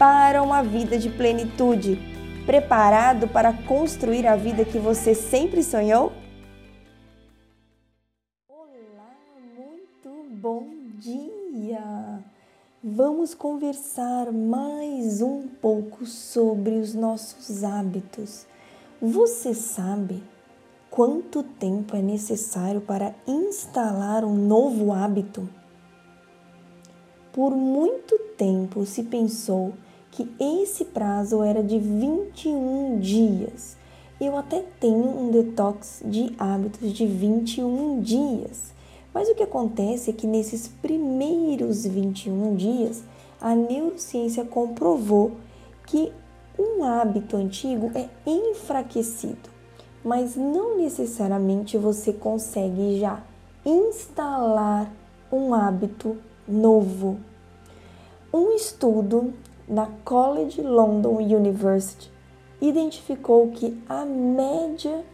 [0.00, 2.00] para uma vida de plenitude,
[2.46, 6.10] preparado para construir a vida que você sempre sonhou?
[8.48, 9.14] Olá,
[9.54, 10.66] muito bom
[10.96, 12.24] dia!
[12.82, 18.46] Vamos conversar mais um pouco sobre os nossos hábitos.
[19.02, 20.22] Você sabe
[20.90, 25.46] quanto tempo é necessário para instalar um novo hábito?
[27.34, 29.74] Por muito tempo se pensou
[30.10, 33.76] que esse prazo era de 21 dias.
[34.20, 38.72] Eu até tenho um detox de hábitos de 21 dias.
[39.14, 43.02] Mas o que acontece é que nesses primeiros 21 dias,
[43.40, 45.32] a neurociência comprovou
[45.86, 46.12] que
[46.58, 49.48] um hábito antigo é enfraquecido,
[50.04, 53.22] mas não necessariamente você consegue já
[53.64, 54.92] instalar
[55.32, 57.18] um hábito novo.
[58.32, 59.32] Um estudo
[59.70, 62.10] na College London University
[62.60, 65.04] identificou que a média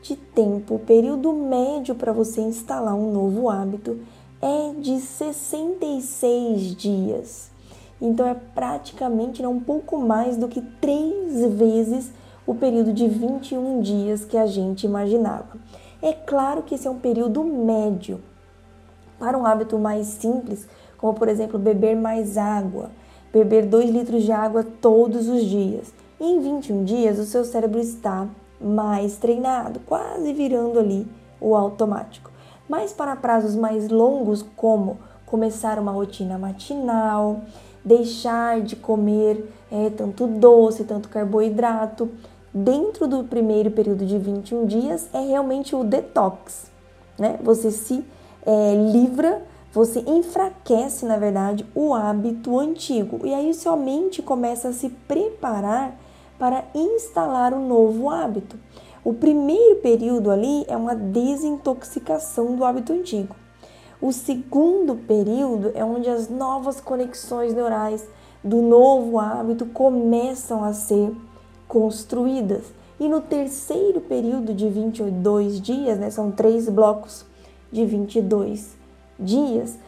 [0.00, 4.00] de tempo, o período médio para você instalar um novo hábito
[4.40, 7.50] é de 66 dias.
[8.00, 12.10] Então é praticamente né, um pouco mais do que três vezes
[12.46, 15.58] o período de 21 dias que a gente imaginava.
[16.00, 18.22] É claro que esse é um período médio.
[19.18, 22.90] Para um hábito mais simples, como por exemplo beber mais água,
[23.32, 25.92] beber 2 litros de água todos os dias.
[26.20, 28.26] E em 21 dias, o seu cérebro está
[28.60, 31.06] mais treinado, quase virando ali
[31.40, 32.30] o automático.
[32.68, 37.40] Mas para prazos mais longos, como começar uma rotina matinal,
[37.84, 42.10] deixar de comer é, tanto doce, tanto carboidrato,
[42.52, 46.70] dentro do primeiro período de 21 dias é realmente o detox,
[47.18, 47.38] né?
[47.42, 48.04] Você se
[48.44, 49.42] é, livra
[49.72, 53.26] você enfraquece, na verdade, o hábito antigo.
[53.26, 55.98] E aí sua mente começa a se preparar
[56.38, 58.58] para instalar o um novo hábito.
[59.04, 63.36] O primeiro período ali é uma desintoxicação do hábito antigo.
[64.00, 68.08] O segundo período é onde as novas conexões neurais
[68.42, 71.12] do novo hábito começam a ser
[71.66, 72.72] construídas.
[72.98, 77.26] E no terceiro período de 22 dias, né, são três blocos
[77.70, 78.78] de 22
[79.18, 79.78] dias,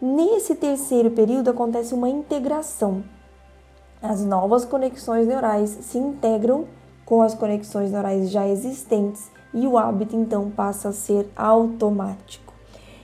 [0.00, 3.04] nesse terceiro período acontece uma integração.
[4.02, 6.64] As novas conexões neurais se integram
[7.04, 12.54] com as conexões neurais já existentes e o hábito então passa a ser automático.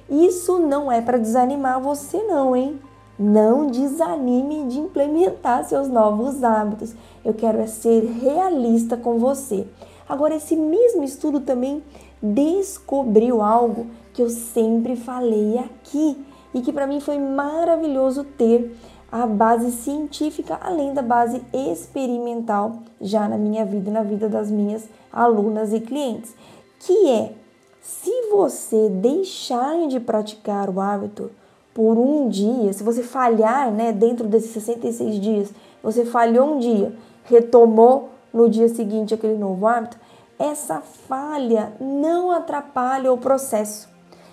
[0.09, 2.81] Isso não é para desanimar você não, hein?
[3.19, 6.95] Não desanime de implementar seus novos hábitos.
[7.25, 9.67] Eu quero é ser realista com você.
[10.09, 11.83] Agora esse mesmo estudo também
[12.23, 16.17] descobriu algo que eu sempre falei aqui
[16.55, 18.75] e que para mim foi maravilhoso ter
[19.11, 24.51] a base científica além da base experimental já na minha vida e na vida das
[24.51, 26.35] minhas alunas e clientes,
[26.81, 27.33] que é
[27.81, 31.31] se você deixar de praticar o hábito
[31.73, 36.93] por um dia, se você falhar, né, dentro desses 66 dias, você falhou um dia,
[37.25, 39.99] retomou no dia seguinte aquele novo hábito,
[40.39, 43.89] essa falha não atrapalha o processo.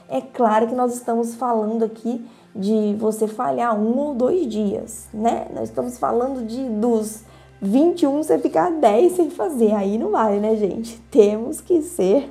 [0.09, 5.47] É claro que nós estamos falando aqui de você falhar um ou dois dias, né?
[5.53, 7.23] Nós estamos falando de dos
[7.61, 9.71] 21 você ficar 10 sem fazer.
[9.73, 10.99] Aí não vale, né, gente?
[11.09, 12.29] Temos que ser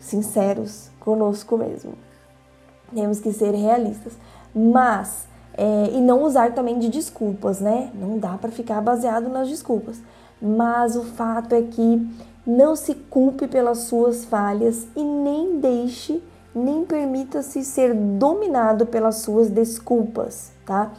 [0.00, 1.92] sinceros conosco mesmo.
[2.94, 4.14] Temos que ser realistas.
[4.54, 7.90] Mas, é, e não usar também de desculpas, né?
[7.94, 9.98] Não dá para ficar baseado nas desculpas.
[10.40, 12.06] Mas o fato é que
[12.46, 16.22] não se culpe pelas suas falhas e nem deixe,
[16.54, 20.92] nem permita-se ser dominado pelas suas desculpas, tá?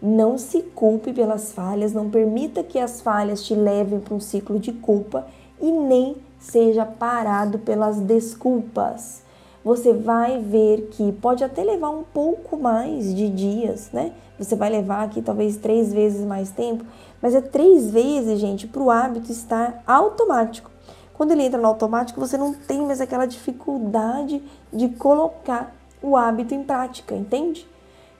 [0.00, 4.58] Não se culpe pelas falhas, não permita que as falhas te levem para um ciclo
[4.58, 5.26] de culpa
[5.60, 9.23] e nem seja parado pelas desculpas.
[9.64, 14.12] Você vai ver que pode até levar um pouco mais de dias, né?
[14.38, 16.84] Você vai levar aqui talvez três vezes mais tempo,
[17.22, 20.70] mas é três vezes, gente, para o hábito estar automático.
[21.14, 26.54] Quando ele entra no automático, você não tem mais aquela dificuldade de colocar o hábito
[26.54, 27.66] em prática, entende?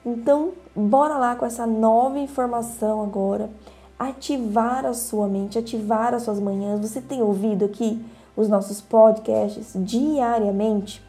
[0.05, 3.49] Então, bora lá com essa nova informação agora.
[3.97, 6.79] ativar a sua mente, ativar as suas manhãs.
[6.79, 8.03] Você tem ouvido aqui
[8.35, 11.01] os nossos podcasts diariamente?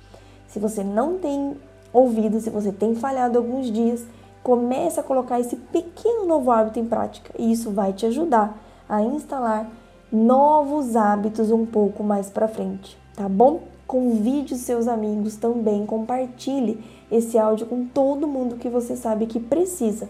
[0.56, 1.54] Se você não tem
[1.92, 4.06] ouvido, se você tem falhado alguns dias,
[4.42, 8.58] comece a colocar esse pequeno novo hábito em prática e isso vai te ajudar
[8.88, 9.70] a instalar
[10.10, 13.64] novos hábitos um pouco mais para frente, tá bom?
[13.86, 16.82] Convide os seus amigos também, compartilhe
[17.12, 20.08] esse áudio com todo mundo que você sabe que precisa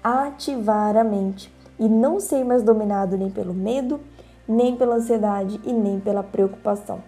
[0.00, 3.98] ativar a mente e não ser mais dominado nem pelo medo,
[4.46, 7.00] nem pela ansiedade e nem pela preocupação.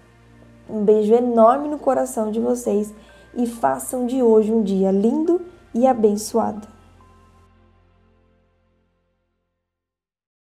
[0.72, 2.94] Um beijo enorme no coração de vocês
[3.34, 5.40] e façam de hoje um dia lindo
[5.74, 6.79] e abençoado.